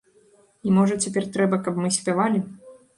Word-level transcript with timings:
І 0.69 0.73
можа 0.79 0.97
цяпер 1.05 1.29
трэба, 1.37 1.63
каб 1.71 1.81
мы 1.85 1.95
спявалі. 2.03 2.47